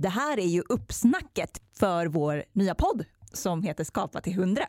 [0.00, 4.64] det här är ju uppsnacket för vår nya podd som heter Skapa till 100.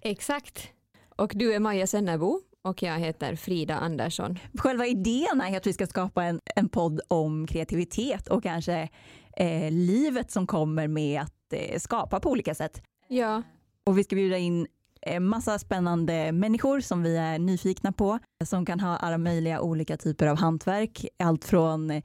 [0.00, 0.68] Exakt.
[1.16, 4.38] Och du är Maja Sennebo och jag heter Frida Andersson.
[4.54, 8.88] Själva idén är att vi ska skapa en, en podd om kreativitet och kanske
[9.36, 12.82] eh, livet som kommer med att eh, skapa på olika sätt.
[13.08, 13.42] Ja.
[13.84, 14.66] Och vi ska bjuda in
[15.06, 19.96] Eh, massa spännande människor som vi är nyfikna på, som kan ha alla möjliga olika
[19.96, 21.06] typer av hantverk.
[21.18, 22.02] Allt från eh,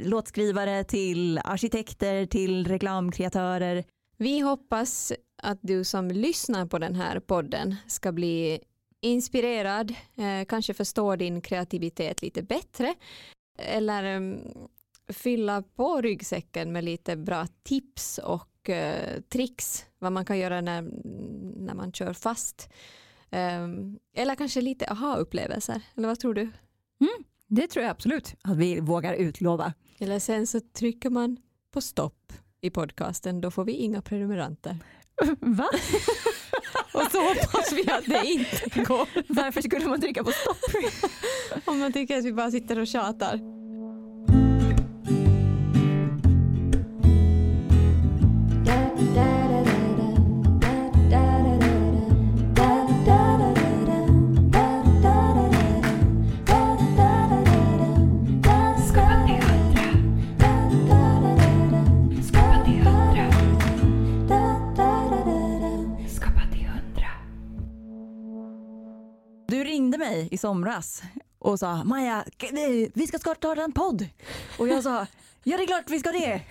[0.00, 3.84] låtskrivare till arkitekter till reklamkreatörer.
[4.16, 8.60] Vi hoppas att du som lyssnar på den här podden ska bli
[9.00, 12.94] inspirerad, eh, kanske förstå din kreativitet lite bättre
[13.58, 14.38] eller eh,
[15.12, 20.82] fylla på ryggsäcken med lite bra tips och eh, tricks vad man kan göra när,
[21.56, 22.68] när man kör fast.
[23.30, 26.42] Ehm, eller kanske lite aha-upplevelser, eller vad tror du?
[27.00, 29.72] Mm, det tror jag absolut att vi vågar utlova.
[29.98, 31.36] Eller sen så trycker man
[31.70, 34.76] på stopp i podcasten, då får vi inga prenumeranter.
[35.40, 35.68] Va?
[36.92, 39.34] Och så hoppas vi att det inte går.
[39.34, 40.56] Varför skulle man trycka på stopp?
[41.64, 43.57] Om man tycker att vi bara sitter och tjatar.
[69.98, 71.02] Ringde mig i somras
[71.38, 72.24] och sa Maja,
[72.94, 74.08] vi ska starta en podd.
[74.58, 75.06] Och jag sa
[75.44, 76.42] Ja det är klart vi ska det.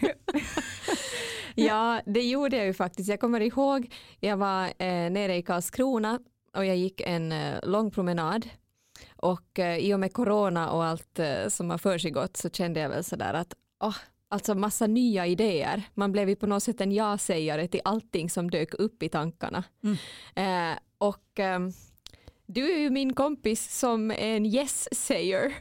[1.56, 3.10] ja det gjorde jag ju faktiskt.
[3.10, 6.20] Jag kommer ihåg jag var eh, nere i Karlskrona
[6.56, 8.50] och jag gick en eh, lång promenad
[9.16, 12.90] och eh, i och med corona och allt eh, som har försiggått så kände jag
[12.90, 13.98] väl sådär att oh,
[14.30, 15.84] alltså massa nya idéer.
[15.94, 19.64] Man blev ju på något sätt en ja-sägare till allting som dök upp i tankarna.
[19.84, 19.98] Mm.
[20.36, 21.72] Eh, och ehm,
[22.48, 25.54] du är ju min kompis som är en yes-säger.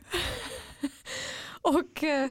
[1.63, 2.31] och eh,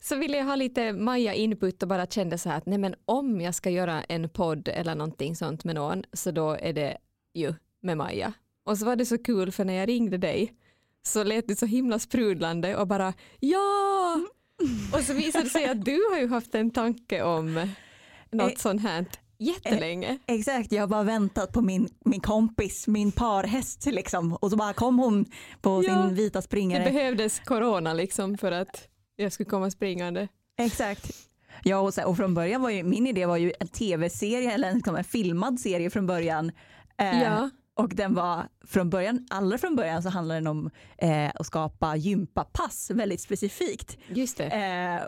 [0.00, 2.94] så ville jag ha lite Maja input och bara kände så här att nej men
[3.04, 6.98] om jag ska göra en podd eller någonting sånt med någon så då är det
[7.34, 8.32] ju med Maja.
[8.64, 10.54] Och så var det så kul för när jag ringde dig
[11.02, 14.20] så lät du så himla sprudlande och bara ja!
[14.92, 17.54] Och så visade det sig att du har ju haft en tanke om
[18.30, 19.04] något eh, sånt här
[19.38, 20.08] jättelänge.
[20.08, 24.56] Eh, exakt, jag har bara väntat på min, min kompis, min parhäst liksom och så
[24.56, 25.24] bara kom hon
[25.60, 26.84] på ja, sin vita springare.
[26.84, 30.28] Det behövdes corona liksom för att jag skulle komma springande.
[30.58, 31.28] Exakt.
[31.62, 34.74] Ja, och, så, och från början var ju min idé var ju en tv-serie eller
[34.74, 36.52] liksom en filmad serie från början.
[36.98, 37.50] Eh, ja.
[37.74, 41.96] Och den var från början, allra från början så handlade den om eh, att skapa
[41.96, 43.98] gympapass väldigt specifikt.
[44.08, 44.44] Just det.
[44.44, 45.06] Eh,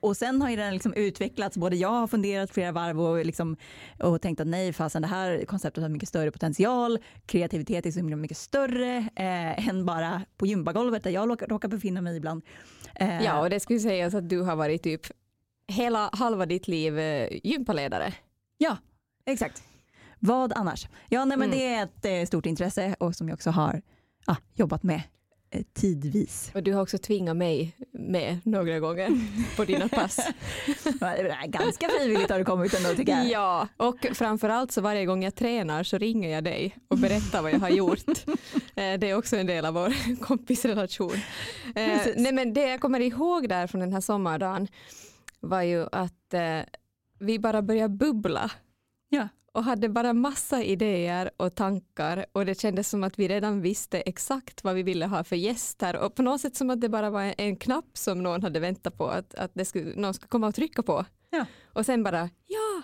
[0.00, 3.56] och sen har ju den liksom utvecklats, både jag har funderat flera varv och, liksom,
[3.98, 8.02] och tänkt att nej fasen det här konceptet har mycket större potential, kreativitet är så
[8.02, 12.42] mycket större eh, än bara på gympagolvet där jag råkar befinna mig ibland.
[12.94, 13.24] Eh.
[13.24, 15.06] Ja och det skulle sägas att du har varit typ
[15.68, 18.14] hela halva ditt liv eh, gympaledare.
[18.58, 18.76] Ja,
[19.26, 19.62] exakt.
[20.18, 20.88] Vad annars?
[21.08, 21.58] Ja, nej, men mm.
[21.58, 23.82] det är ett eh, stort intresse och som jag också har
[24.26, 25.17] ah, jobbat med Eh,
[25.72, 26.50] tidvis.
[26.54, 29.10] Och du har också tvingat mig med några gånger
[29.56, 30.16] på dina pass.
[31.46, 33.26] Ganska frivilligt har det kommit ändå tycker jag.
[33.26, 37.52] Ja, och framförallt så varje gång jag tränar så ringer jag dig och berättar vad
[37.52, 37.98] jag har gjort.
[38.74, 41.14] Eh, det är också en del av vår kompisrelation.
[41.74, 44.68] Eh, nej men det jag kommer ihåg där från den här sommardagen
[45.40, 46.34] var ju att
[47.18, 48.50] vi bara började bubbla.
[49.08, 53.60] Ja och hade bara massa idéer och tankar och det kändes som att vi redan
[53.60, 56.88] visste exakt vad vi ville ha för gäster och på något sätt som att det
[56.88, 60.28] bara var en knapp som någon hade väntat på att, att det skulle, någon skulle
[60.28, 61.04] komma och trycka på.
[61.30, 61.46] Ja.
[61.72, 62.82] Och sen bara, ja,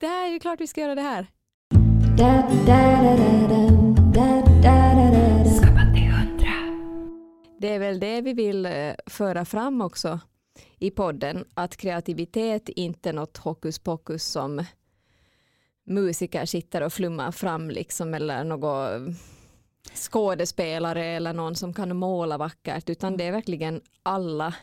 [0.00, 1.26] det här är ju klart vi ska göra det här.
[7.58, 10.20] Det är väl det vi vill eh, föra fram också
[10.78, 14.64] i podden, att kreativitet inte är något hokus pokus som
[15.86, 19.16] musiker sitter och flummar fram liksom eller någon
[19.94, 23.18] skådespelare eller någon som kan måla vackert utan mm.
[23.18, 24.54] det är verkligen alla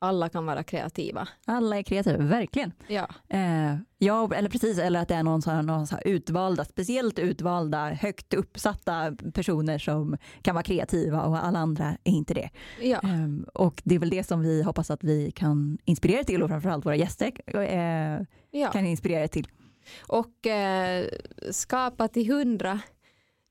[0.00, 1.28] alla kan vara kreativa.
[1.44, 2.72] Alla är kreativa, verkligen.
[2.88, 7.18] Ja, eh, ja eller precis, eller att det är någon, sån, någon sån utvalda, speciellt
[7.18, 12.50] utvalda, högt uppsatta personer som kan vara kreativa och alla andra är inte det.
[12.80, 13.00] Ja.
[13.02, 16.48] Eh, och det är väl det som vi hoppas att vi kan inspirera till och
[16.48, 18.70] framförallt våra gäster eh, ja.
[18.72, 19.48] kan inspirera till.
[19.98, 21.08] Och eh,
[21.50, 22.80] skapa till hundra,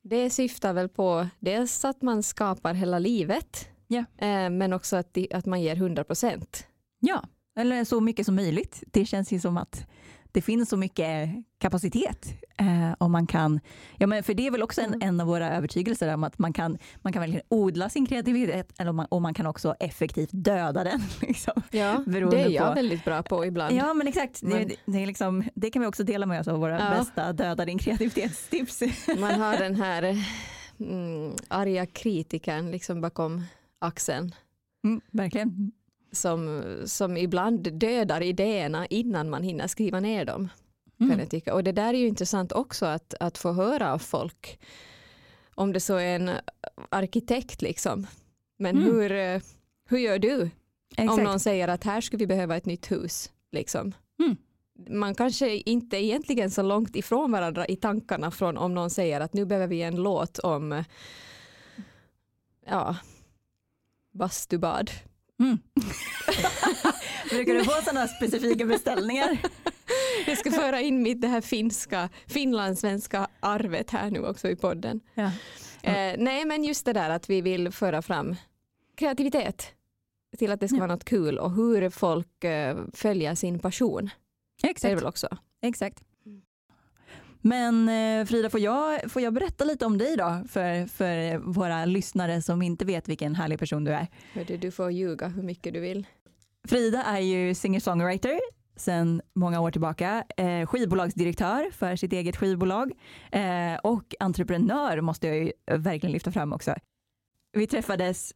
[0.01, 3.99] det syftar väl på dels att man skapar hela livet, ja.
[4.17, 6.67] eh, men också att, att man ger hundra procent.
[6.99, 7.23] Ja,
[7.55, 8.83] eller så mycket som möjligt.
[8.87, 9.85] Det känns ju som att
[10.37, 11.29] det finns så mycket
[11.59, 12.33] kapacitet.
[12.57, 13.59] Eh, och man kan,
[13.97, 15.01] ja, men för det är väl också en, Mm.
[15.09, 18.91] en av våra övertygelser om att man kan, man kan verkligen odla sin kreativitet eller
[18.91, 21.01] man, och man kan också effektivt döda den.
[21.21, 21.61] Liksom.
[21.71, 23.75] Ja, det är jag på- väldigt bra på ibland.
[23.75, 26.47] Ja men exakt, Men- det, det, är liksom, det kan vi också dela med oss
[26.47, 26.89] av våra Ja.
[26.99, 28.81] bästa döda din kreativitetstips.
[29.19, 30.03] Man har den här
[30.79, 33.43] mm, arga kritikern liksom bakom
[33.79, 34.35] axeln
[34.83, 35.71] Mm, verkligen.
[36.11, 40.49] Som, som ibland dödar idéerna innan man hinner skriva ner dem.
[40.97, 41.19] Kan Mm.
[41.19, 41.53] jag tycka.
[41.53, 44.59] Och det där är ju intressant också att, att få höra av folk.
[45.55, 46.31] Om det så är en
[46.89, 48.07] arkitekt liksom.
[48.59, 48.93] Men Mm.
[48.93, 49.41] hur, eh,
[49.89, 50.49] hur gör du
[50.97, 51.17] Exakt.
[51.17, 53.31] om någon säger att här skulle vi behöva ett nytt hus?
[53.51, 53.93] Liksom.
[54.19, 54.37] Mm.
[54.99, 59.33] Man kanske inte egentligen så långt ifrån varandra i tankarna från om någon säger att
[59.33, 60.83] nu behöver vi en låt om
[62.65, 62.95] ja,
[64.11, 64.91] bastubad.
[65.39, 65.57] Mm.
[67.29, 69.37] Brukar du få sådana specifika beställningar?
[70.27, 74.99] Jag ska föra in mitt det här finska, finlandssvenska arvet här nu också i podden.
[75.13, 75.31] Ja.
[75.81, 78.35] Eh, nej men just det där att vi vill föra fram
[78.95, 79.71] kreativitet
[80.37, 80.79] till att det ska Ja.
[80.81, 84.05] vara något kul och hur folk eh, följer sin passion.
[84.61, 84.97] Det är det Exakt.
[84.97, 85.27] väl också.
[85.61, 86.03] Exakt.
[87.41, 91.85] Men eh, Frida, får jag, får jag berätta lite om dig då för, för våra
[91.85, 94.07] lyssnare som inte vet vilken härlig person du är?
[94.33, 96.07] Hörde, du får ljuga hur mycket du vill.
[96.67, 98.39] Frida är ju singer-songwriter
[98.75, 102.91] sedan många år tillbaka, eh, skivbolagsdirektör för sitt eget skivbolag
[103.31, 106.75] eh, och entreprenör måste jag ju verkligen lyfta fram också.
[107.53, 108.33] Vi träffades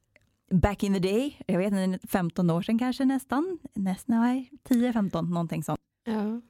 [0.51, 5.21] back in the day, jag vet inte, 15 år sedan kanske nästan, nästan nej, 10-15
[5.29, 6.41] någonting sånt, Ja.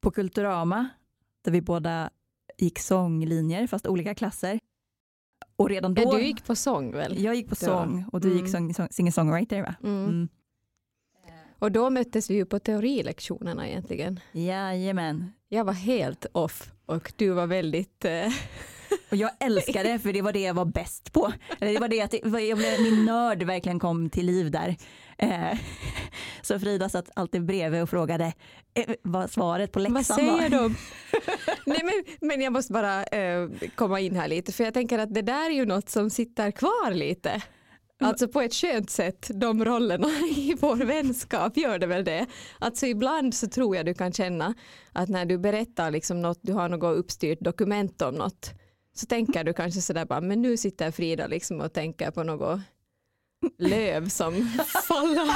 [0.00, 0.88] på Kulturama
[1.44, 2.10] där vi båda
[2.58, 4.60] gick sånglinjer fast olika klasser.
[5.56, 7.22] Och redan då, Ja, du gick på sång väl?
[7.22, 7.66] jag gick på Ja.
[7.66, 8.38] sång och du Mm.
[8.42, 9.74] gick sång, sång, singer-songwriter va?
[9.82, 10.04] Mm.
[10.04, 10.28] Mm.
[11.58, 14.20] Och då möttes vi ju på teorilektionerna egentligen.
[14.32, 15.32] Jajamän.
[15.48, 18.04] Jag var helt off och du var väldigt...
[18.04, 18.28] Eh,
[19.10, 21.32] Och jag älskade det för det var det jag var bäst på.
[21.58, 24.76] Det var det att var- jag blev, min nörd verkligen kom till liv där.
[25.18, 25.58] Eh,
[26.42, 28.32] så Frida satt alltid bredvid och frågade
[28.74, 30.48] eh, vad svaret på läxan vad säger var.
[30.48, 30.76] de?
[31.66, 35.14] Nej, men, men jag måste bara eh, komma in här lite för jag tänker att
[35.14, 37.42] det där är ju något som sitter kvar lite.
[38.00, 42.26] Alltså på ett skönt sätt, de rollerna i vår vänskap gör det väl det.
[42.58, 44.54] Alltså ibland så tror jag du kan känna
[44.92, 48.50] att när du berättar liksom något, du har något uppstyrt dokument om något,
[48.94, 52.60] så tänker du kanske sådär bara, men nu sitter Frida liksom och tänker på något
[53.58, 54.34] löv som
[54.88, 55.28] faller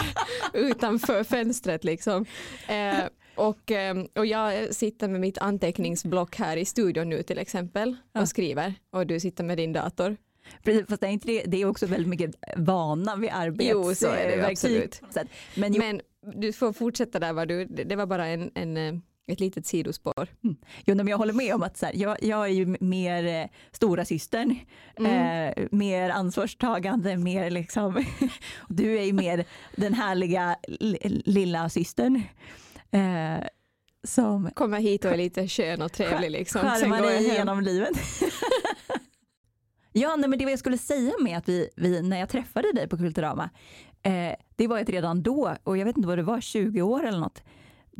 [0.52, 2.24] utanför fönstret liksom.
[2.68, 7.96] Eh, och, eh, och jag sitter med mitt anteckningsblock här i studion nu till exempel
[8.12, 8.20] Ja.
[8.20, 10.16] och skriver och du sitter med din dator.
[10.62, 13.70] Precis, Fast det är, inte det, är också väldigt mycket vana vid arbets...
[13.70, 14.82] Jo, så är det ju, verktyg.
[15.02, 15.30] absolut.
[15.54, 16.00] Men, Men
[16.40, 18.94] du får fortsätta där, var du, det det var bara en, en, eh,
[19.32, 20.28] ett litet sidospår.
[20.84, 23.48] jo, men jag håller med om att så här, jag, jag är ju mer eh,
[23.72, 24.56] stora systern,
[24.96, 25.52] Mm.
[25.56, 28.04] eh, mer ansvarstagande, mer liksom,
[28.68, 29.44] du är ju mer
[29.76, 32.22] den härliga li- lilla systern.
[32.90, 33.44] Eh,
[34.04, 36.60] som Kommer hit och är lite skön och trevlig liksom.
[36.60, 37.36] Skärmar går jag dig hem.
[37.36, 37.92] genom livet.
[39.92, 42.88] ja, nej, men det jag skulle säga med att vi, vi när jag träffade dig
[42.88, 43.50] på Kulturama,
[44.02, 47.06] eh, det var ett redan då, och jag vet inte vad det var, 20 år
[47.06, 47.42] eller något.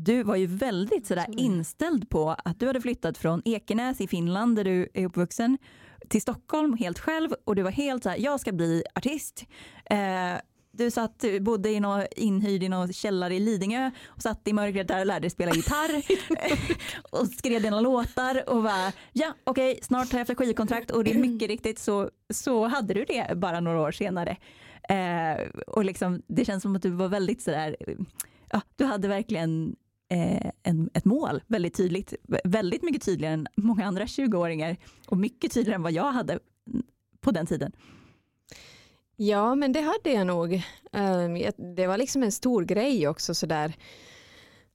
[0.00, 4.56] Du var ju väldigt sådär inställd på att du hade flyttat från Ekenäs i Finland
[4.56, 5.58] där du är uppvuxen
[6.08, 9.44] till Stockholm helt själv och du var helt så här, jag ska bli artist.
[9.90, 14.52] Eh, du satt, bodde i någon, inhyrd i någon källare i Lidingö och satt i
[14.52, 16.02] mörkret där och lärde dig spela gitarr
[17.20, 21.18] och skrev dina låtar och var ja okej snart har jag skivkontrakt och det är
[21.18, 24.36] mycket riktigt så, så hade du det bara några år senare.
[24.88, 27.76] Eh, och liksom, det känns som att du var väldigt sådär,
[28.50, 29.76] ja, du hade verkligen
[30.08, 35.52] eh, en, ett mål väldigt tydligt, väldigt mycket tydligare än många andra 20-åringar och mycket
[35.52, 36.38] tydligare än vad jag hade
[37.20, 37.72] på den tiden.
[39.16, 40.62] Ja, men det hade jag nog.
[40.92, 41.34] Ehm,
[41.76, 43.72] Det var liksom en stor grej också sådär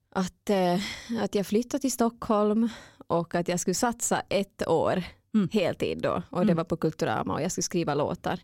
[0.10, 0.80] att, eh,
[1.24, 2.70] att jag flyttade till Stockholm
[3.08, 5.04] och att jag skulle satsa ett år
[5.36, 5.50] Mm.
[5.52, 6.56] heltid då och det Mm.
[6.58, 8.40] var på Kulturama och jag skulle skriva låtar.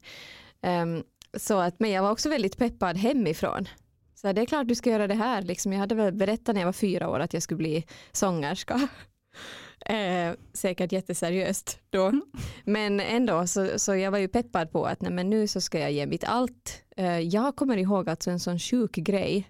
[0.61, 1.03] Ehm,
[1.37, 3.67] så att, men jag var också väldigt peppad hemifrån.
[4.21, 5.41] Så det är klart du ska göra det här.
[5.41, 8.87] Liksom, jag hade väl berättat när jag var fyra år att jag skulle bli sångerska.
[9.85, 12.11] Eh, säkert jätteseriöst då.
[12.63, 15.79] Men ändå så, så jag var ju peppad på att nej, men nu så ska
[15.79, 16.83] jag ge mitt allt.
[16.97, 19.49] Eh, jag kommer ihåg att en sån sjuk grej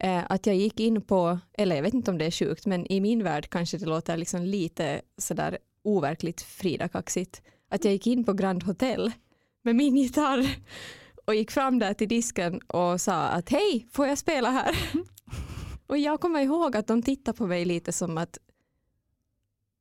[0.00, 2.92] eh, att jag gick in på, eller jag vet inte om det är sjukt men
[2.92, 7.42] i min värld kanske det låter liksom lite sådär overkligt Frida-kaxigt.
[7.68, 9.12] Att jag gick in på Grand Hotel
[9.62, 10.56] med min gitarr
[11.24, 14.76] och gick fram där till disken och sa att hej, får jag spela här?
[15.86, 18.38] och jag kommer ihåg att de tittade på mig lite som att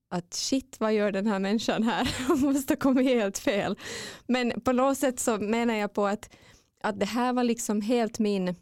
[0.10, 2.16] att shit, vad gör den här människan här?
[2.28, 3.80] Hon måste ha kommit helt fel.
[4.28, 6.36] Men på något sätt så menar jag på att,
[6.82, 8.56] att det här var liksom helt min,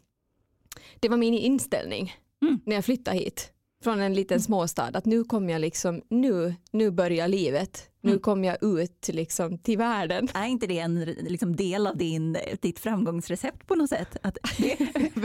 [1.00, 2.12] det var min inställning
[2.42, 2.60] Mm.
[2.66, 3.52] när jag flyttade hit
[3.84, 8.20] från en liten småstad att nu kommer jag liksom, nu, nu börjar livet, nu Mm.
[8.20, 10.28] kommer jag ut liksom till världen.
[10.34, 14.16] Är inte det en liksom, del av din, ditt framgångsrecept på något sätt?
[14.22, 14.76] Att det,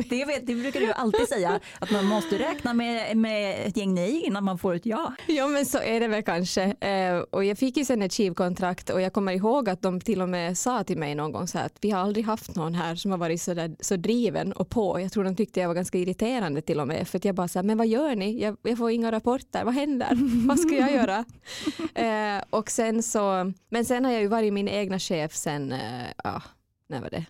[0.10, 3.94] det, vet, det brukar du alltid säga, att man måste räkna med, med ett gäng
[3.94, 5.14] nej innan man får ett ja.
[5.28, 6.64] Ja men så är det väl kanske.
[6.64, 10.22] Eh, och jag fick ju sen ett skivkontrakt och jag kommer ihåg att de till
[10.22, 12.74] och med sa till mig någon gång så här att vi har aldrig haft någon
[12.76, 15.00] här som har varit så, där, så driven och på.
[15.00, 17.48] Jag tror de tyckte jag var ganska irriterande till och med för att jag bara
[17.48, 18.42] så här, men vad gör ni?
[18.42, 20.08] Jag, jag får inga rapporter, vad händer?
[20.48, 21.26] vad ska jag göra?
[21.94, 26.08] Eh, och sen så, men sen har jag ju varit min egna chef sen, eh,
[26.24, 26.42] ja,
[26.88, 27.26] när var det?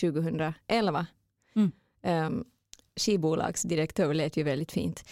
[0.00, 1.06] 2011.
[1.54, 1.72] Mm.
[2.02, 2.44] Um,
[2.96, 5.04] skivbolagsdirektör lät ju väldigt fint.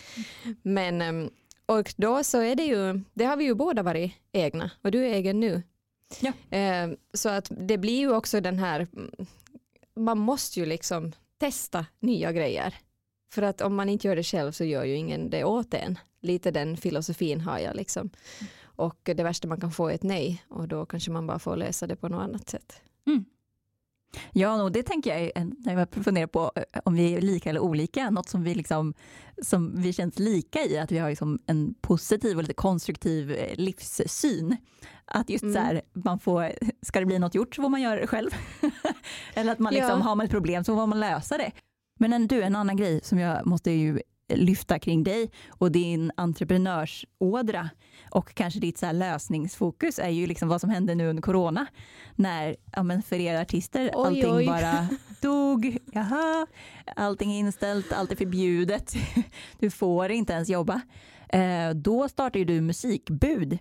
[0.63, 1.31] Men ehm,
[1.67, 5.07] och då så är det ju, det har vi ju båda varit egna och du
[5.07, 5.63] är egen nu.
[6.21, 6.33] Ja.
[6.51, 9.11] Ehm, så att det blir ju också den här, mm,
[9.95, 12.75] man måste ju liksom testa nya grejer.
[13.33, 15.99] För att om man inte gör det själv så gör ju ingen det åt en.
[16.21, 18.11] Lite den filosofin har jag liksom.
[18.81, 21.57] Och det värsta man kan få är ett nej och då kanske man bara får
[21.57, 22.83] lösa det på något annat sätt.
[24.33, 27.61] Ja, och det tänker jag när jag funderar på eh, om vi är lika eller
[27.61, 28.95] olika, något som vi, liksom,
[29.43, 33.55] som vi känns lika i, att vi har liksom en positiv och lite konstruktiv eh,
[33.57, 34.57] livssyn.
[35.05, 35.55] Att just Mm.
[35.55, 38.31] så här, man får, ska det bli något gjort så får man göra det själv.
[39.35, 40.05] eller att man liksom, Ja.
[40.05, 41.53] har man ett problem så får man lösa det.
[41.99, 44.01] Men en, du, en annan grej som jag måste ju
[44.37, 47.71] lyfta kring dig och din entreprenörsådra
[48.11, 51.67] och kanske ditt så lösningsfokus är ju liksom vad som hände nu under corona.
[52.15, 54.47] När, ja men för er artister, Oj, allting oj.
[54.47, 54.89] bara
[55.21, 56.47] dog, jaha,
[56.97, 58.95] allting är inställt, allt är förbjudet,
[59.59, 60.81] du får inte ens jobba.
[61.29, 63.59] Eh, då startar ju du musikbud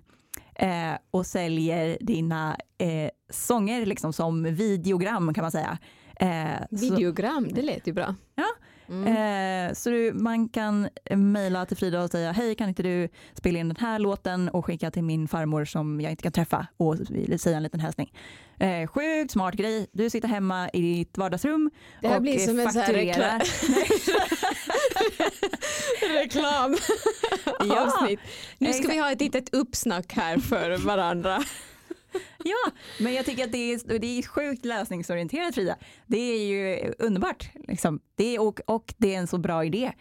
[0.55, 5.77] eh, och säljer dina eh, sånger liksom som videogram kan man säga.
[6.19, 8.15] Eh, så- Videogram, det lät ju bra.
[8.35, 8.45] Ja.
[8.89, 9.67] Mm.
[9.69, 13.59] Eh, så du, man kan mejla till Frida och säga hej kan inte du spela
[13.59, 16.97] in den här låten och skicka till min farmor som jag inte kan träffa och
[17.39, 18.13] säga en liten hälsning.
[18.59, 19.87] Eh, sjukt smart grej.
[19.91, 23.41] Du sitter hemma i ditt vardagsrum Det här och blir som en sån här fakturerar.
[26.19, 26.77] reklam
[27.69, 28.19] Ja, avsnitt.
[28.57, 31.43] Nu ska vi ha ett litet uppsnack här för varandra.
[32.43, 35.75] Ja, men jag tycker att det är, det är sjukt lösningsorienterat Frida.
[36.07, 37.49] Det är ju underbart.
[37.67, 37.99] Liksom.
[38.15, 39.91] Det är, och, och det är en så bra idé.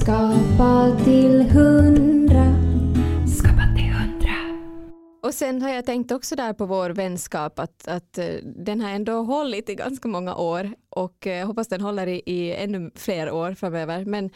[0.00, 2.54] Skapa till hundra.
[3.38, 4.34] Skapa till hundra.
[5.22, 8.90] Och sen har jag tänkt också där på vår vänskap att, att eh, den har
[8.90, 12.90] ändå hållit i ganska många år och eh, jag hoppas den håller i, i ännu
[12.94, 14.04] fler år framöver.
[14.04, 14.30] Men,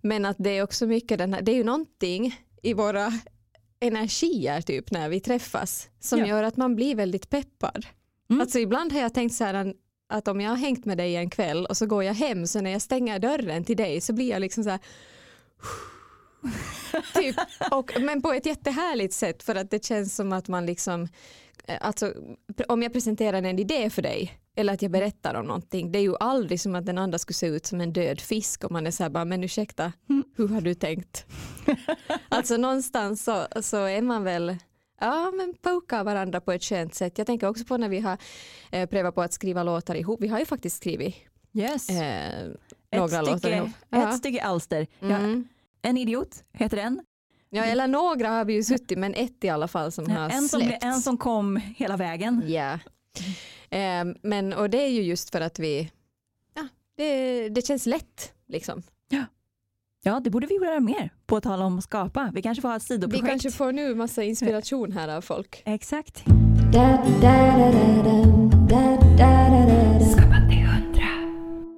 [0.00, 3.12] men att det är också mycket den här, det är ju någonting i våra
[3.82, 6.26] energier typ när vi träffas som Ja.
[6.26, 7.86] gör att man blir väldigt peppad.
[8.30, 8.40] Mm.
[8.40, 9.74] Alltså ibland har jag tänkt så här
[10.08, 12.60] att om jag har hängt med dig en kväll och så går jag hem så
[12.60, 14.80] när jag stänger dörren till dig så blir jag liksom så här
[17.14, 17.36] typ,
[17.70, 21.08] och, men på ett jättehärligt sätt för att det känns som att man liksom
[21.66, 22.12] eh, alltså
[22.68, 26.02] om jag presenterar en idé för dig eller att jag berättar om någonting det är
[26.02, 28.86] ju aldrig som att den andra skulle se ut som en död fisk och man
[28.86, 29.92] är så här bara men ursäkta
[30.36, 31.26] hur har du tänkt
[32.28, 34.56] alltså någonstans så, så är man väl
[35.00, 37.18] Ja, men pokar varandra på ett skönt sätt.
[37.18, 38.18] Jag tänker också på när vi har
[38.70, 40.20] eh, prövat på att skriva låtar ihop.
[40.20, 41.16] Vi har ju faktiskt skrivit
[41.54, 41.88] Yes.
[41.90, 42.56] eh, ett,
[42.92, 43.70] några låtar stycke, ihop.
[43.90, 44.86] ett stycke alster.
[45.00, 45.48] Mm.
[45.82, 47.00] En idiot heter den.
[47.50, 50.48] Ja, eller några har vi ju suttit, men ett i alla fall som har En
[50.48, 50.84] som, släppts.
[50.84, 52.42] en som kom hela vägen.
[52.46, 52.78] Ja.
[53.70, 55.90] Eh, men, och det är ju just för att vi,
[56.54, 58.82] ja, det, det känns lätt liksom.
[60.04, 62.30] Ja, det borde vi göra mer på att tala om att skapa.
[62.34, 63.28] Vi kanske får ha ett Vi sidoprojekt.
[63.28, 65.62] kanske får nu massa inspiration här av folk.
[65.64, 66.24] Exakt.
[70.12, 71.08] Skapa till hundra.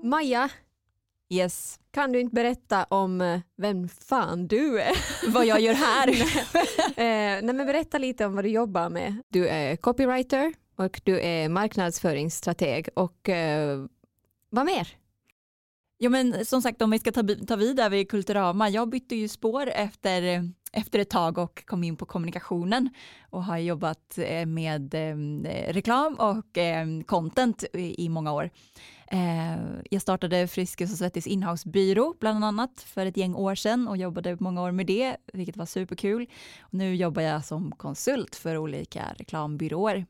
[0.03, 0.49] Maja,
[1.35, 1.79] Yes.
[1.91, 4.97] kan du inte berätta om eh, vem fan du är?
[5.33, 6.09] Vad jag gör här.
[6.97, 9.23] eh, nej, men berätta lite om vad du jobbar med.
[9.29, 13.85] Du är copywriter och du är marknadsföringsstrateg och eh,
[14.51, 14.89] vad mer?
[15.99, 19.17] Ja men som sagt om vi ska ta, ta vid där vid Kulturama, jag bytte
[19.17, 22.91] ju spår efter, efter ett tag och kom in på kommunikationen
[23.31, 25.17] och har jobbat eh, med eh,
[25.73, 28.51] reklam och eh, content i i många år.
[29.07, 29.57] Eh,
[29.91, 34.37] Jag startade Friskis och Svettis inhousebyrå bland annat för ett gäng år sedan och jobbade
[34.41, 36.27] många år med det, vilket var superkul.
[36.61, 40.07] Och nu jobbar jag som konsult för olika reklambyråer.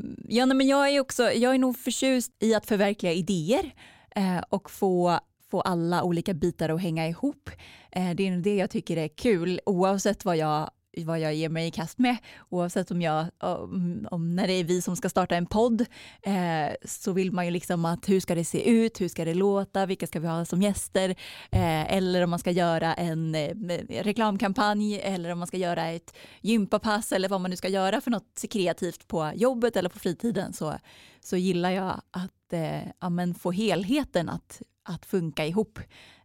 [0.00, 3.74] Mm, ja, nej, men jag är också, jag är nog förtjust i att förverkliga idéer
[4.16, 7.50] eh, och få, få alla olika bitar att hänga ihop.
[7.92, 10.70] Eh, det är nog det jag tycker är kul oavsett vad jag
[11.04, 12.16] vad jag ger mig i kast med.
[12.48, 15.80] Oavsett om, jag, om, om när det är vi som ska starta en podd
[16.22, 19.34] eh, så vill man ju liksom att hur ska det se ut, hur ska det
[19.34, 21.10] låta, vilka ska vi ha som gäster
[21.50, 23.54] eh, eller om man ska göra en eh,
[23.88, 28.10] reklamkampanj eller om man ska göra ett gympapass eller vad man nu ska göra för
[28.10, 30.74] något kreativt på jobbet eller på fritiden så,
[31.20, 35.78] så gillar jag att eh, ja, men få helheten att, att funka ihop.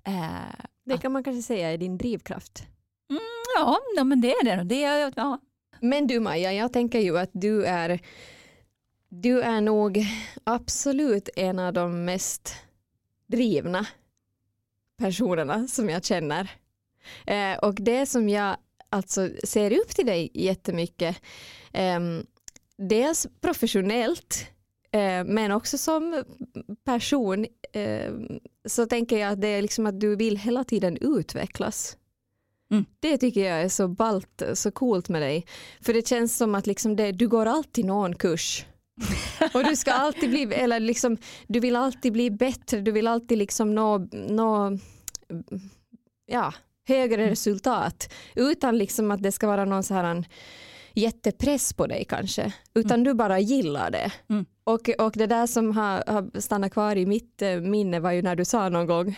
[0.03, 0.25] Eh,
[0.85, 2.63] Det kan man kanske säga är din drivkraft.
[3.12, 3.22] Mm,
[3.56, 4.63] ja, ja, men det är det.
[4.63, 5.39] det är, ja.
[5.80, 8.00] Men du Maja, jag tänker ju att du är
[9.10, 10.06] du är nog
[10.44, 12.56] absolut en av de mest
[13.27, 13.86] drivna
[14.98, 16.51] personerna som jag känner.
[17.27, 18.58] Eh, och det som jag
[18.89, 21.22] alltså ser upp till dig jättemycket,
[21.74, 22.00] eh,
[22.77, 24.48] dels professionellt
[24.91, 26.24] eh, men också som
[26.84, 28.13] person eh,
[28.65, 31.98] så tänker jag att det är liksom att du vill hela tiden utvecklas.
[32.71, 32.85] Mm.
[32.99, 35.45] Det tycker jag är så ballt, så coolt med dig.
[35.81, 38.65] För det känns som att liksom det, du går alltid någon kurs.
[39.53, 43.37] och du ska alltid bli, eller liksom, du vill alltid bli bättre, du vill alltid
[43.37, 44.77] liksom nå, nå
[46.25, 46.53] ja,
[46.87, 48.13] högre resultat.
[48.35, 50.25] Utan liksom att det ska vara någon så här en
[50.93, 52.53] jättepress på dig kanske.
[52.73, 54.11] Utan du bara gillar det.
[54.29, 54.45] Mm.
[54.63, 58.21] Och, och det där som har, har stannat kvar i mitt eh, minne var ju
[58.21, 59.15] när du sa någon gång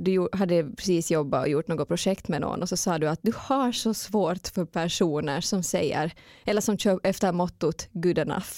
[0.00, 3.08] du jo- hade precis jobbat och gjort något projekt med någon och så sa du
[3.08, 6.12] att du har så svårt för personer som säger,
[6.44, 8.50] eller som kör efter mottot good enough.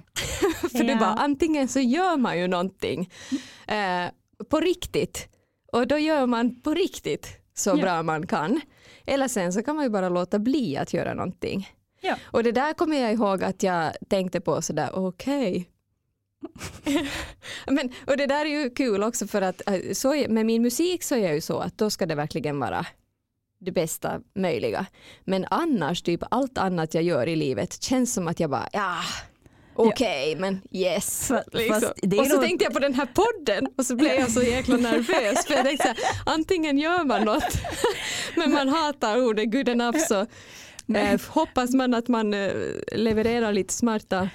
[0.72, 0.98] för du Ja.
[0.98, 3.10] bara, antingen så gör man ju någonting
[3.68, 4.06] eh,
[4.50, 5.28] på riktigt
[5.72, 7.76] och då gör man på riktigt så Ja.
[7.76, 8.60] bra man kan.
[9.06, 11.68] Eller sen så kan man ju bara låta bli att göra någonting.
[12.00, 12.16] Ja.
[12.24, 15.70] Och det där kommer jag ihåg att jag tänkte på sådär, okej.
[17.66, 21.02] Men, och det där är ju kul också för att eh, så, med min musik
[21.02, 22.86] så är jag ju så att då ska det verkligen vara
[23.58, 24.86] det bästa möjliga.
[25.24, 28.96] Men annars, typ allt annat jag gör i livet känns som att jag bara, ja,
[29.74, 31.30] okej, men yes.
[31.30, 31.80] Fa- Liksom.
[31.80, 34.42] fast Och så nog- tänkte jag på den här podden och så blev jag så
[34.42, 37.44] jäkla nervös för jag tänkte så här, antingen gör man något
[38.36, 40.26] men man hatar ordet good enough så
[40.94, 42.52] eh, hoppas man att man eh,
[42.92, 44.28] levererar lite smarta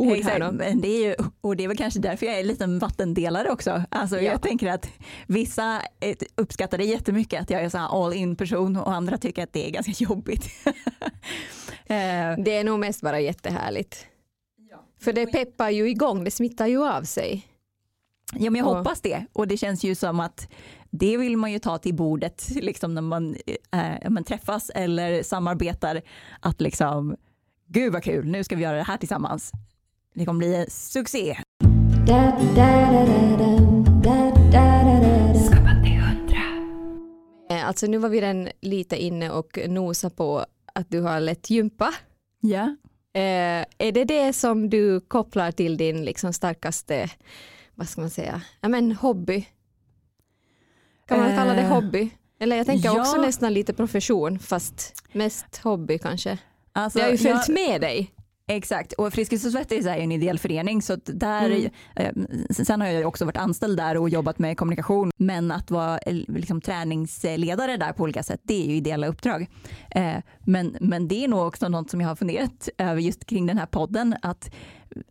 [0.00, 0.52] ord här Exakt, då.
[0.52, 3.50] men det är ju, och det är väl kanske därför jag är en liten vattendelare
[3.50, 3.82] också.
[3.88, 4.22] Alltså Ja.
[4.22, 4.88] Jag tänker att
[5.26, 9.18] vissa eh, uppskattar det jättemycket att jag är så här all in person och andra
[9.18, 10.44] tycker att det är ganska jobbigt.
[11.86, 14.06] Eh, Det är nog mest bara jättehärligt.
[15.00, 17.46] För det peppar ju igång, det smittar ju av sig.
[18.32, 20.48] Ja men jag Och- hoppas det och det känns ju som att
[20.90, 23.36] det vill man ju ta till bordet liksom när man,
[23.72, 26.02] äh, man träffas eller samarbetar
[26.40, 27.16] att liksom
[27.66, 29.52] gud vad kul nu ska vi göra det här tillsammans.
[30.14, 31.36] Det kommer bli en succé.
[37.50, 40.44] Eh, Alltså nu var vi redan lite inne och nosa på
[40.74, 41.94] att du har lett gympa.
[42.40, 42.76] Ja.
[43.14, 47.10] Eh, är det det som du kopplar till din liksom starkaste,
[47.74, 49.46] vad ska man säga, ja men hobby?
[51.08, 52.10] Kan man kalla det Eh, hobby?
[52.40, 53.00] Eller jag tänker ja.
[53.00, 56.38] också nästan lite profession fast mest hobby kanske.
[56.72, 58.10] Alltså, Det har ju följt jag- med dig.
[58.50, 61.70] Exakt, och Friskis och Svettis är en ideell förening så där, Mm.
[61.96, 65.98] eh, sen har jag också varit anställd där och jobbat med kommunikation men att vara
[65.98, 69.46] eh, liksom, träningsledare där på olika sätt det är ju ideella uppdrag.
[69.90, 73.46] Eh, men, men det är nog också något som jag har funderat över just kring
[73.46, 74.50] den här podden att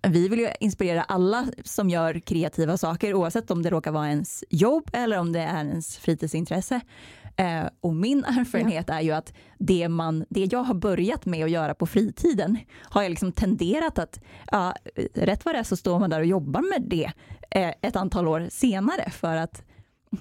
[0.08, 4.44] vi vill ju inspirera alla som gör kreativa saker oavsett om det råkar vara ens
[4.50, 6.82] jobb eller om det är ens fritidsintresse.
[7.40, 11.52] Eh, och min erfarenhet är ju att det, man, det jag har börjat med att
[11.52, 14.20] göra på fritiden har jag liksom tenderat att,
[14.52, 14.74] ja,
[15.14, 17.12] rätt vad det är så står man där och jobbar med det
[17.52, 19.64] eh, ett antal år senare för att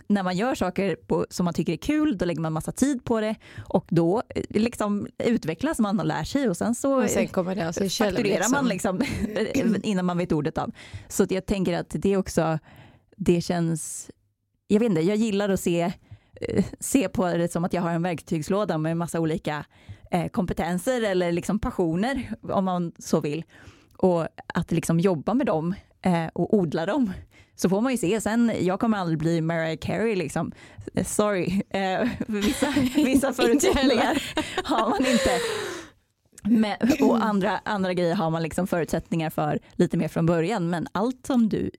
[0.07, 3.05] när man gör saker på, som man tycker är kul, då lägger man massa tid
[3.05, 3.35] på det
[3.69, 7.55] och då eh, liksom utvecklas man och lär sig och sen så Och sen kommer
[7.55, 7.89] det själv.
[7.91, 9.03] fakturerar man liksom
[9.83, 10.73] innan man vet ordet av.
[11.09, 12.59] Så jag tänker att det också,
[13.17, 14.11] det känns,
[14.67, 15.93] jag vet inte, jag gillar att se,
[16.81, 19.65] se på det som att jag har en verktygslåda med massa olika
[20.11, 23.45] eh, kompetenser eller liksom passioner om man så vill.
[23.97, 27.13] Och att liksom jobba med dem eh, och odla dem.
[27.57, 30.53] Så får man ju se sen, jag kommer aldrig bli Mariah Carey liksom.
[30.95, 34.23] Eh, Sorry, eh, vissa, vissa förutsättningar
[34.65, 35.31] har man inte.
[36.43, 40.71] Men, och andra, andra grejer har man liksom förutsättningar för lite mer från början.
[40.71, 41.71] Men allt som du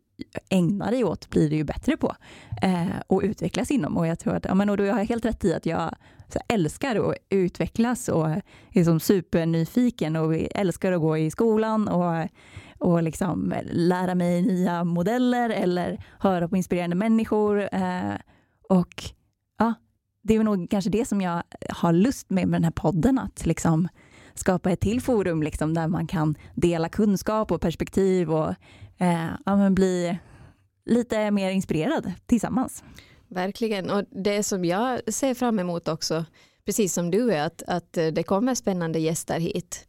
[0.49, 2.15] ägnar dig åt blir du ju bättre på
[2.61, 3.97] eh, och utvecklas inom.
[3.97, 5.95] Och jag tror att, ja, men, och du har helt rätt i att jag
[6.33, 8.29] så älskar att utvecklas och
[8.73, 12.27] är som supernyfiken och älskar att gå i skolan och,
[12.77, 17.69] och liksom lära mig nya modeller eller höra på inspirerande människor.
[17.71, 18.15] Eh,
[18.69, 19.03] och
[19.57, 19.73] ja,
[20.21, 23.45] det är nog kanske det som jag har lust med med den här podden, att
[23.45, 23.87] liksom
[24.33, 28.53] skapa ett till forum liksom, där man kan dela kunskap och perspektiv och
[28.99, 30.19] eh, ja, men bli
[30.85, 32.83] lite mer inspirerad tillsammans.
[33.27, 36.25] Verkligen, och det som jag ser fram emot också,
[36.65, 39.87] precis som du är, att, att det kommer spännande gäster hit.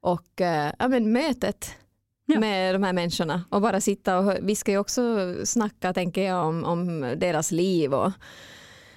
[0.00, 1.74] Och eh, ja, men mötet
[2.26, 2.40] Ja.
[2.40, 6.46] med de här människorna och bara sitta och vi ska ju också snacka tänker jag
[6.46, 8.12] om, om deras liv och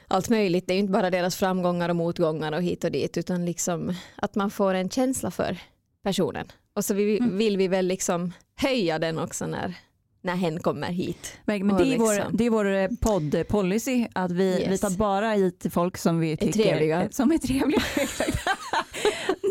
[0.08, 0.68] allt möjligt.
[0.68, 3.94] Det är ju inte bara deras framgångar och motgångar och hit och dit utan liksom
[4.16, 5.58] att man får en känsla för
[6.04, 6.48] personen.
[6.76, 7.38] Och så vi, Mm.
[7.38, 9.74] vill vi väl liksom höja den också när,
[10.22, 11.38] när hen kommer hit.
[11.46, 14.68] Men, men det, är vår, liksom- det är vår eh, poddpolicy att vi, Yes.
[14.72, 17.08] vi tar bara hit folk som vi tycker trevliga.
[17.12, 17.82] Som är trevliga.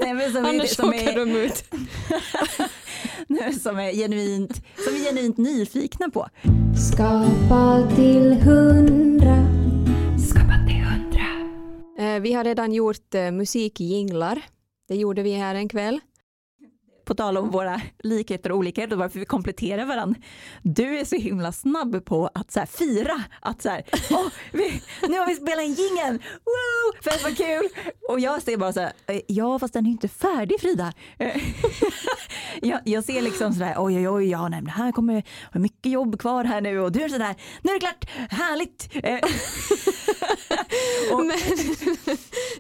[0.02, 1.64] Nej, men som, är, Annars som, åker är, de ut.
[3.62, 6.28] som, är genuint, som är genuint nyfikna på.
[6.92, 9.46] Skapa till hundra.
[10.30, 11.24] Skapa till hundra.
[12.14, 14.42] Eh, Vi har redan gjort eh, musikjinglar.
[14.88, 16.00] Det gjorde vi här en kväll.
[17.04, 20.20] På tal om våra likheter och olikheter, varför vi kompletterar varandra.
[20.62, 25.18] Du är så himla snabb på att så fira att så här, Åh, vi, nu
[25.18, 27.68] har vi spelat in jingeln, wow, fett vad kul!
[28.08, 30.92] Och jag ser bara så här, "Eh, ja fast den är inte färdig Frida.
[32.62, 35.92] Jag, jag ser liksom så där, oj oj oj, ja nej, här kommer ha mycket
[35.92, 38.88] jobb kvar här nu och du är så där, nu är det klart, härligt!
[38.94, 39.14] Eh,
[41.12, 41.38] Och- Men,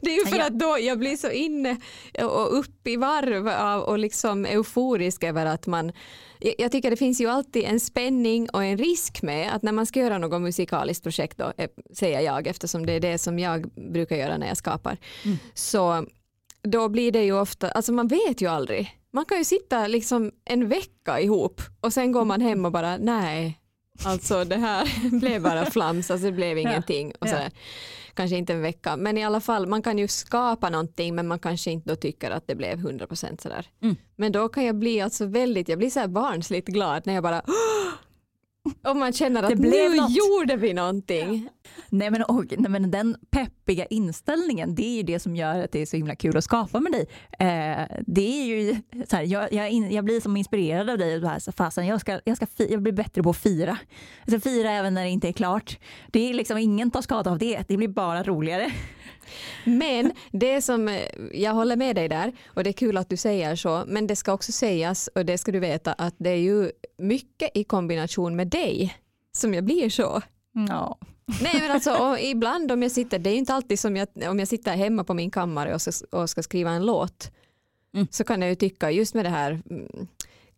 [0.00, 1.76] det är ju för att då jag blir så inne
[2.22, 5.92] och upp i varv av och liksom euforisk över att man
[6.38, 9.72] jag jag tycker det finns ju alltid en spänning och en risk med att när
[9.72, 13.38] man ska göra något musikaliskt projekt då, eh, säger jag eftersom det är det som
[13.38, 14.96] jag brukar göra när jag skapar.
[15.24, 15.36] Mm.
[15.54, 16.06] Så
[16.62, 18.98] då blir det ju ofta, alltså man vet ju aldrig.
[19.12, 22.96] Man kan ju sitta liksom en vecka ihop och sen går man hem och bara
[22.96, 23.60] nej,
[24.02, 27.12] alltså det här blev bara flams, alltså det blev ingenting.
[27.20, 27.50] Och sådär.
[28.14, 31.38] Kanske inte en vecka, men i alla fall man kan ju skapa någonting men man
[31.38, 33.66] kanske inte då tycker att det blev 100% sådär.
[33.82, 33.96] Mm.
[34.16, 37.22] Men då kan jag bli alltså väldigt, jag blir så här barnsligt glad när jag
[37.22, 37.42] bara
[38.88, 40.10] och man känner att nu något.
[40.16, 41.48] gjorde vi någonting.
[41.88, 43.16] Nej men, och, nej men den
[43.64, 46.44] peppiga inställningen, det är ju det som gör att det är så himla kul att
[46.44, 47.06] skapa med dig.
[47.38, 48.76] Eh, det är ju
[49.08, 51.16] så här, jag, jag, in, jag blir som inspirerad av dig.
[51.16, 53.78] och här, så fasen, jag, ska, jag, ska fi, jag blir bättre på att fira.
[54.24, 55.78] Jag ska fira även när det inte är klart.
[56.10, 58.72] Det är liksom, ingen tar skada av det, det blir bara roligare.
[59.64, 63.16] Men det som, eh, jag håller med dig där och det är kul att du
[63.16, 66.36] säger så, men det ska också sägas och det ska du veta att det är
[66.36, 68.96] ju mycket i kombination med dig
[69.32, 70.22] som jag blir så.
[70.68, 70.98] Ja.
[71.26, 74.38] Nej men alltså ibland om jag sitter, det är ju inte alltid som jag, om
[74.38, 77.30] jag sitter hemma på min kammare och ska, och ska skriva en låt
[77.94, 78.06] Mm.
[78.10, 80.06] så kan jag ju tycka just med det här mm,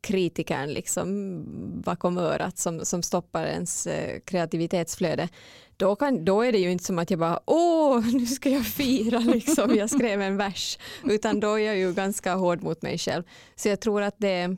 [0.01, 1.43] kritikern liksom
[1.85, 5.29] bakom örat som, som stoppar ens eh, kreativitetsflöde.
[5.77, 8.67] Då, kan, då är det ju inte som att jag bara åh nu ska jag
[8.67, 9.75] fira liksom.
[9.75, 10.79] Jag skrev en vers.
[11.05, 13.23] Utan då är jag ju ganska hård mot mig själv.
[13.57, 14.57] Så jag tror att det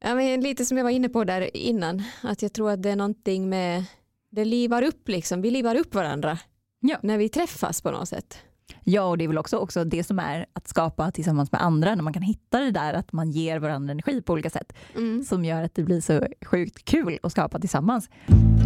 [0.00, 2.90] ja, men lite som jag var inne på där innan att jag tror att det
[2.90, 3.84] är någonting med
[4.30, 6.38] det livar upp liksom, vi livar upp varandra
[6.80, 6.96] Ja.
[7.02, 8.38] när vi träffas på något sätt.
[8.84, 11.94] ja, och det är väl också, också det som är att skapa tillsammans med andra,
[11.94, 14.72] när man kan hitta det där att man ger varandra energi på olika sätt,
[15.28, 18.08] som gör att det blir så sjukt kul att skapa tillsammans.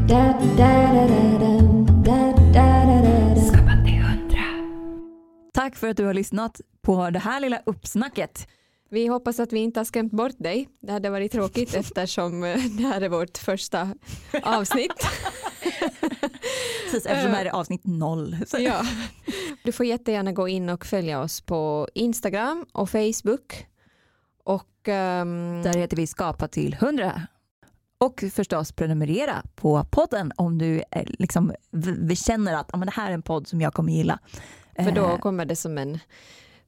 [0.08, 1.86] Da da da da dum.
[2.04, 3.40] Da da da da da.
[3.40, 3.70] Skapa.
[5.54, 8.48] Tack för att du har lyssnat på det här lilla uppsnacket.
[8.94, 10.68] Vi hoppas att vi inte har skrämt bort dig.
[10.80, 13.94] Det hade varit tråkigt eftersom eh, det här är vårt första
[14.42, 14.92] avsnitt.
[16.84, 18.36] Precis, eftersom det här är avsnitt noll.
[18.58, 18.82] Ja.
[19.64, 23.66] Du får jättegärna gå in och följa oss på Instagram och Facebook.
[24.44, 27.22] Och ehm, Där heter vi Skapa till 100.
[27.98, 31.52] Och förstås prenumerera på podden om du eh, liksom
[32.26, 34.18] känner att ah, men det här är en podd som jag kommer gilla.
[34.76, 35.98] för då Eh, kommer det som en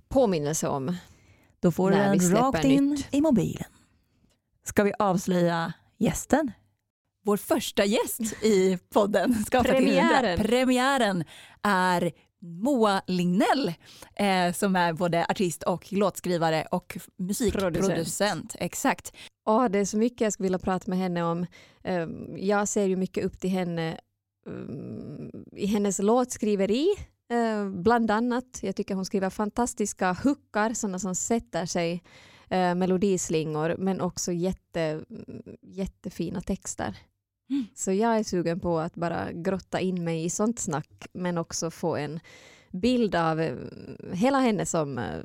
[0.08, 0.96] påminnelse om
[1.60, 3.14] då får du när vi den rakt in nytt.
[3.14, 3.64] i mobilen.
[4.64, 6.52] Ska vi avslöja gästen?
[7.24, 9.86] Vår första gäst i podden Skapa till 100.
[9.86, 10.38] Premiären.
[10.38, 11.24] Premiären
[11.62, 13.72] är Moa Lignell
[14.16, 17.86] eh, som är både artist och låtskrivare och musikproducent.
[17.88, 18.56] Producent.
[18.58, 19.12] Exakt.
[19.48, 21.46] Åh, det är så mycket jag skulle vilja prata med henne om.
[21.84, 23.98] Ehm, Jag ser ju mycket upp till henne
[24.48, 26.88] ehm, i hennes låtskriveri.
[27.30, 28.58] Eh, Bland annat.
[28.62, 32.02] Jag tycker hon skriver fantastiska hookar, sådana som sätter sig
[32.48, 35.04] eh, melodislingor men också jätte,
[35.62, 36.96] jättefina texter.
[37.50, 37.66] Mm.
[37.74, 41.70] Så jag är sugen på att bara grotta in mig i sånt snack men också
[41.70, 42.20] få en
[42.72, 43.56] bild av eh,
[44.12, 45.20] hela henne som eh,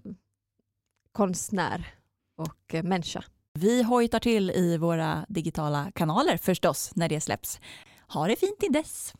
[1.11, 1.93] konstnär
[2.37, 3.23] och eh, människa.
[3.53, 7.59] Vi hojtar till i våra digitala kanaler förstås när det släpps.
[8.07, 9.13] Ha det fint till dess!